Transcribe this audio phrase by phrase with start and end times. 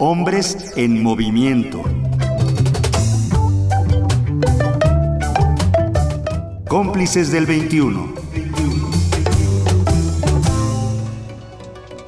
[0.00, 1.82] Hombres en movimiento.
[6.68, 8.14] Cómplices del 21.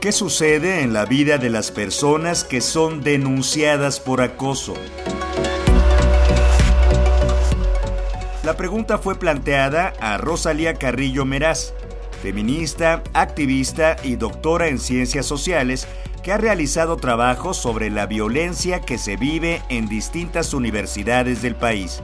[0.00, 4.74] ¿Qué sucede en la vida de las personas que son denunciadas por acoso?
[8.44, 11.74] La pregunta fue planteada a Rosalía Carrillo Meraz,
[12.22, 15.88] feminista, activista y doctora en ciencias sociales
[16.22, 22.02] que ha realizado trabajos sobre la violencia que se vive en distintas universidades del país.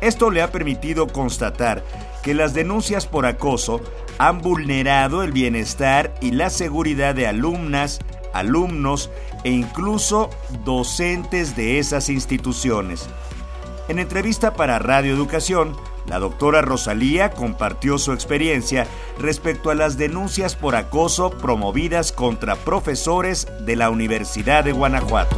[0.00, 1.84] Esto le ha permitido constatar
[2.22, 3.80] que las denuncias por acoso
[4.18, 8.00] han vulnerado el bienestar y la seguridad de alumnas,
[8.32, 9.10] alumnos
[9.44, 10.30] e incluso
[10.64, 13.08] docentes de esas instituciones.
[13.88, 15.74] En entrevista para Radio Educación,
[16.06, 18.86] la doctora Rosalía compartió su experiencia
[19.18, 25.36] respecto a las denuncias por acoso promovidas contra profesores de la Universidad de Guanajuato.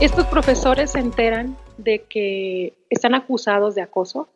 [0.00, 4.28] Estos profesores se enteran de que están acusados de acoso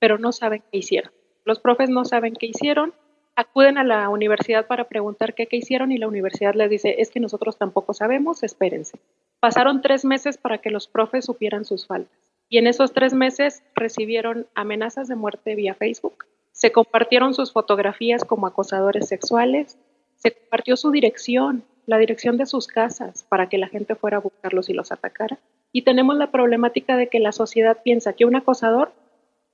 [0.00, 1.12] pero no saben qué hicieron.
[1.44, 2.92] Los profes no saben qué hicieron,
[3.36, 7.20] acuden a la universidad para preguntar qué, hicieron y la universidad les dice, es que
[7.20, 8.98] nosotros tampoco sabemos, espérense.
[9.40, 12.18] Pasaron tres meses para que los profes supieran sus faltas.
[12.48, 18.24] Y en esos tres meses recibieron amenazas de muerte vía Facebook, se compartieron sus fotografías
[18.24, 19.78] como acosadores sexuales,
[20.16, 24.20] se compartió su dirección, la dirección de sus casas, para que la gente fuera a
[24.20, 25.38] buscarlos y los atacara.
[25.72, 28.92] Y tenemos la problemática de que la sociedad piensa que un acosador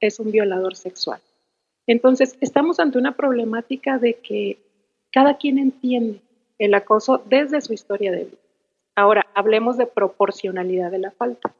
[0.00, 1.20] es un violador sexual.
[1.86, 4.58] Entonces, estamos ante una problemática de que
[5.12, 6.20] cada quien entiende
[6.58, 8.38] el acoso desde su historia de vida.
[8.94, 11.54] Ahora, hablemos de proporcionalidad de la falta.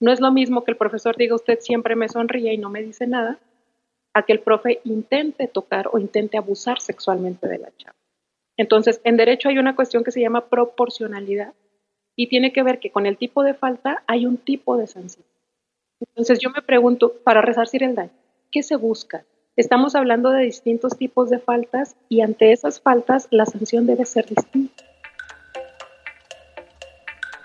[0.00, 2.82] No es lo mismo que el profesor diga usted siempre me sonríe y no me
[2.82, 3.38] dice nada,
[4.12, 7.96] a que el profe intente tocar o intente abusar sexualmente de la chava.
[8.56, 11.54] Entonces, en derecho hay una cuestión que se llama proporcionalidad
[12.16, 15.24] y tiene que ver que con el tipo de falta hay un tipo de sanción.
[16.00, 18.10] Entonces yo me pregunto, para resarcir el daño,
[18.50, 19.24] ¿qué se busca?
[19.56, 24.26] Estamos hablando de distintos tipos de faltas y ante esas faltas la sanción debe ser
[24.26, 24.84] distinta.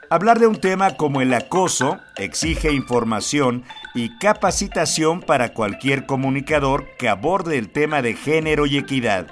[0.10, 3.64] Hablar de un tema como el acoso exige información
[3.96, 9.28] y capacitación para cualquier comunicador que aborde el tema de género y equidad.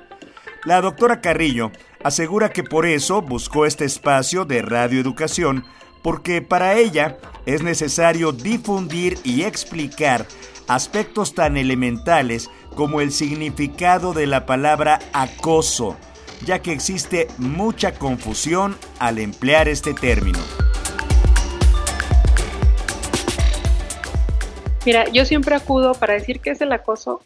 [0.63, 5.65] La doctora Carrillo asegura que por eso buscó este espacio de radioeducación
[6.01, 10.25] porque para ella es necesario difundir y explicar
[10.69, 15.97] aspectos tan elementales como el significado de la palabra acoso,
[16.45, 20.39] ya que existe mucha confusión al emplear este término.
[24.85, 27.21] Mira, yo siempre acudo para decir qué es el acoso,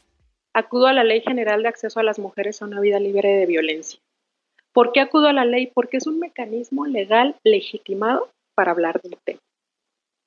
[0.53, 3.45] acudo a la Ley General de Acceso a las Mujeres a una Vida Libre de
[3.45, 3.99] Violencia.
[4.71, 5.69] ¿Por qué acudo a la ley?
[5.71, 9.39] Porque es un mecanismo legal legitimado para hablar del tema.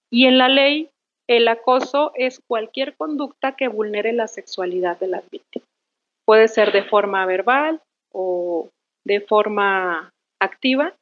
[0.08, 0.88] Y en la ley,
[1.28, 5.68] el acoso es cualquier conducta que vulnere la sexualidad de las víctimas.
[6.24, 7.80] Puede ser de forma verbal
[8.12, 8.68] o
[9.04, 10.10] de forma
[10.40, 10.94] activa,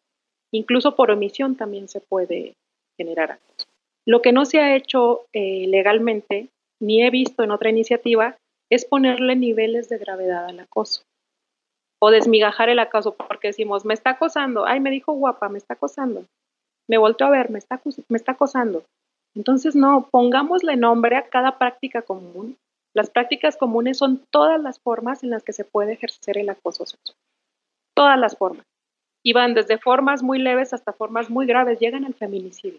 [0.52, 2.54] incluso por omisión también se puede
[2.98, 3.66] generar acoso.
[4.06, 6.48] Lo que no se ha hecho eh, legalmente,
[6.80, 8.36] ni he visto en otra iniciativa,
[8.70, 11.02] es ponerle niveles de gravedad al acoso
[12.02, 15.74] o desmigajar el acoso, porque decimos, me está acosando, ay, me dijo guapa, me está
[15.74, 16.26] acosando
[16.88, 18.84] me volteó a ver, me está, me está acosando.
[19.34, 22.56] Entonces, no, pongámosle nombre a cada práctica común.
[22.94, 26.86] Las prácticas comunes son todas las formas en las que se puede ejercer el acoso
[26.86, 27.16] sexual.
[27.94, 28.64] Todas las formas.
[29.24, 32.78] Y van desde formas muy leves hasta formas muy graves, llegan al feminicidio.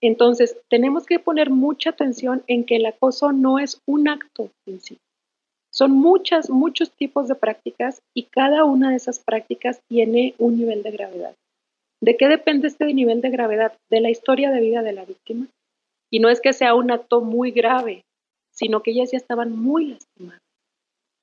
[0.00, 4.80] Entonces, tenemos que poner mucha atención en que el acoso no es un acto en
[4.80, 4.98] sí.
[5.70, 10.82] Son muchas, muchos tipos de prácticas y cada una de esas prácticas tiene un nivel
[10.82, 11.34] de gravedad.
[12.00, 13.72] ¿De qué depende este nivel de gravedad?
[13.90, 15.46] De la historia de vida de la víctima.
[16.10, 18.02] Y no es que sea un acto muy grave,
[18.52, 20.40] sino que ellas ya estaban muy lastimadas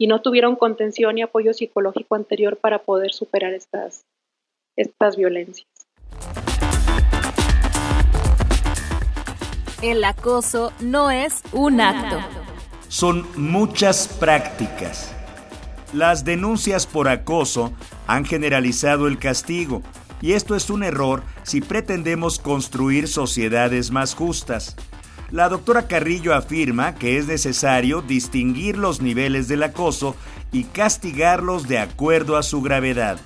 [0.02, 4.04] y no tuvieron contención y apoyo psicológico anterior para poder superar estas,
[4.76, 5.68] estas violencias.
[9.84, 12.18] El acoso no es un acto.
[12.88, 15.16] Son muchas prácticas.
[15.94, 17.72] Las denuncias por acoso
[18.08, 19.84] han generalizado el castigo
[20.22, 24.76] y esto es un error si pretendemos construir sociedades más justas.
[25.32, 30.16] La doctora Carrillo afirma que es necesario distinguir los niveles del acoso
[30.52, 33.20] y castigarlos de acuerdo a su gravedad.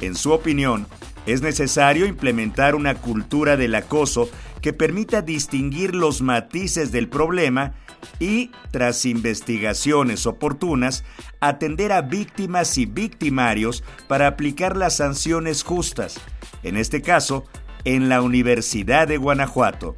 [0.00, 0.86] En su opinión,
[1.26, 4.28] es necesario implementar una cultura del acoso
[4.60, 7.74] que permita distinguir los matices del problema
[8.18, 11.04] y, tras investigaciones oportunas,
[11.40, 16.20] atender a víctimas y victimarios para aplicar las sanciones justas,
[16.62, 17.44] en este caso,
[17.84, 19.94] en la Universidad de Guanajuato.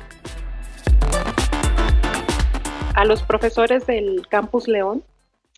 [2.94, 5.02] A los profesores del Campus León,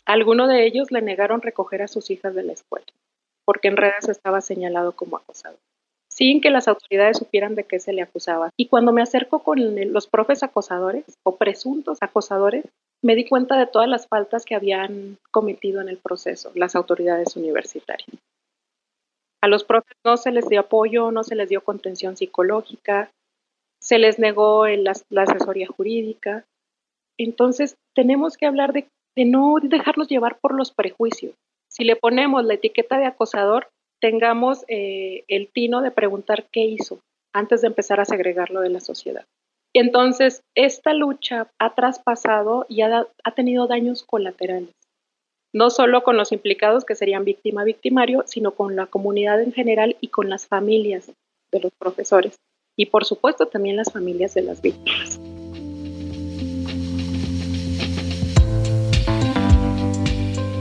[0.05, 2.85] algunos de ellos le negaron recoger a sus hijas de la escuela,
[3.45, 5.57] porque en redes estaba señalado como acosado
[6.15, 8.51] sin que las autoridades supieran de qué se le acusaba.
[8.55, 9.59] Y cuando me acerco con
[9.91, 12.65] los profes acosadores o presuntos acosadores,
[13.01, 17.35] me di cuenta de todas las faltas que habían cometido en el proceso las autoridades
[17.35, 18.09] universitarias.
[19.41, 23.09] A los profes no se les dio apoyo, no se les dio contención psicológica,
[23.81, 26.45] se les negó la, asesoría jurídica.
[27.17, 31.33] Entonces, tenemos que hablar de, de no dejarnos llevar por los prejuicios.
[31.69, 33.67] Si le ponemos la etiqueta de acosador,
[34.03, 36.99] tengamos eh, el tino de preguntar qué hizo
[37.31, 39.23] antes de empezar a segregarlo de la sociedad.
[39.73, 44.75] Entonces, esta lucha ha traspasado y ha, ha tenido daños colaterales,
[45.53, 50.09] no solo con los implicados que serían víctima-victimario, sino con la comunidad en general y
[50.09, 51.09] con las familias
[51.53, 52.35] de los profesores
[52.75, 55.17] y por supuesto también las familias de las víctimas.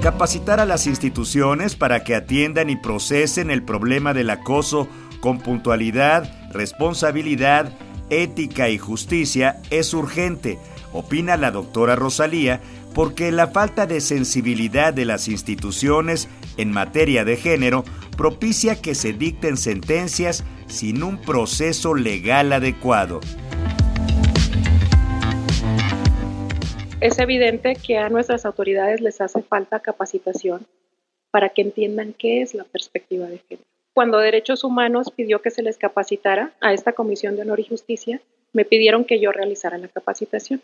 [0.03, 4.89] Capacitar a las instituciones para que atiendan y procesen el problema del acoso
[5.21, 7.73] con puntualidad, responsabilidad,
[8.11, 10.59] ética y justicia es urgente,
[10.93, 12.61] opina la doctora Rosalía,
[12.95, 17.85] porque la falta de sensibilidad de las instituciones en materia de género
[18.17, 23.21] propicia que se dicten sentencias sin un proceso legal adecuado.
[27.03, 30.69] Es evidente que a nuestras autoridades les hace falta capacitación
[31.33, 33.67] para que entiendan qué es la perspectiva de género.
[33.93, 38.21] Cuando Derechos Humanos pidió que se les capacitara a esta Comisión de Honor y Justicia,
[38.53, 40.63] me pidieron que yo realizara la capacitación.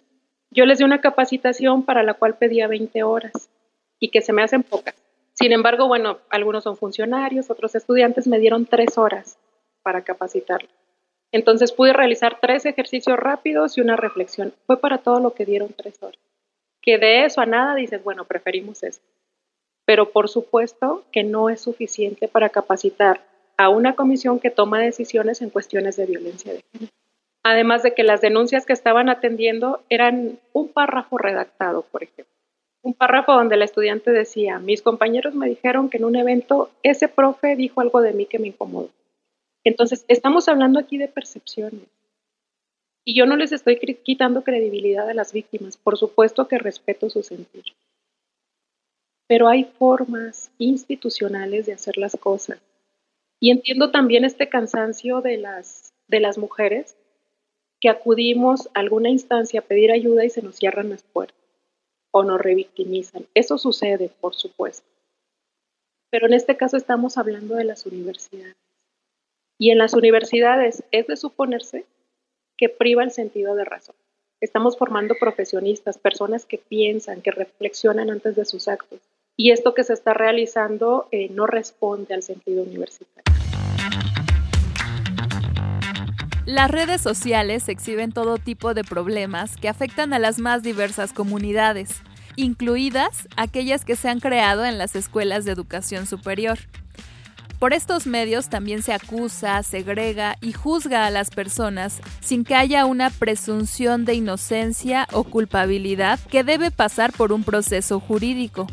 [0.52, 3.50] Yo les di una capacitación para la cual pedía 20 horas
[3.98, 4.94] y que se me hacen pocas.
[5.32, 9.40] Sin embargo, bueno, algunos son funcionarios, otros estudiantes me dieron tres horas
[9.82, 10.68] para capacitarlo.
[11.32, 14.54] Entonces pude realizar tres ejercicios rápidos y una reflexión.
[14.68, 16.27] Fue para todo lo que dieron tres horas
[16.88, 19.04] que de eso a nada dices, bueno, preferimos esto.
[19.84, 23.20] Pero por supuesto que no es suficiente para capacitar
[23.58, 26.92] a una comisión que toma decisiones en cuestiones de violencia de género.
[27.42, 32.34] Además de que las denuncias que estaban atendiendo eran un párrafo redactado, por ejemplo.
[32.80, 37.08] Un párrafo donde la estudiante decía, mis compañeros me dijeron que en un evento ese
[37.08, 38.88] profe dijo algo de mí que me incomodó.
[39.62, 41.82] Entonces, estamos hablando aquí de percepciones.
[43.08, 47.22] Y yo no les estoy quitando credibilidad a las víctimas, por supuesto que respeto su
[47.22, 47.64] sentir.
[49.26, 52.58] Pero hay formas institucionales de hacer las cosas.
[53.40, 56.98] Y entiendo también este cansancio de las, de las mujeres
[57.80, 61.40] que acudimos a alguna instancia a pedir ayuda y se nos cierran las puertas
[62.10, 63.24] o nos revictimizan.
[63.32, 64.86] Eso sucede, por supuesto.
[66.10, 68.58] Pero en este caso estamos hablando de las universidades.
[69.58, 71.86] Y en las universidades es de suponerse
[72.58, 73.94] que priva el sentido de razón.
[74.40, 78.98] Estamos formando profesionistas, personas que piensan, que reflexionan antes de sus actos.
[79.36, 83.22] Y esto que se está realizando eh, no responde al sentido universitario.
[86.44, 92.02] Las redes sociales exhiben todo tipo de problemas que afectan a las más diversas comunidades,
[92.36, 96.58] incluidas aquellas que se han creado en las escuelas de educación superior.
[97.58, 102.86] Por estos medios también se acusa, segrega y juzga a las personas sin que haya
[102.86, 108.68] una presunción de inocencia o culpabilidad que debe pasar por un proceso jurídico.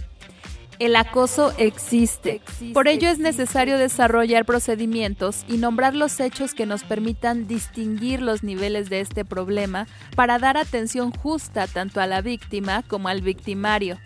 [0.77, 2.41] El acoso existe.
[2.73, 8.43] Por ello es necesario desarrollar procedimientos y nombrar los hechos que nos permitan distinguir los
[8.43, 13.97] niveles de este problema para dar atención justa tanto a la víctima como al victimario